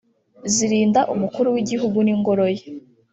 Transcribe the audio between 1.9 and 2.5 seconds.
n’ingoro